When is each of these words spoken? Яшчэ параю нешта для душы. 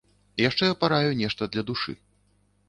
Яшчэ 0.49 0.69
параю 0.83 1.11
нешта 1.21 1.49
для 1.57 1.63
душы. 1.69 1.97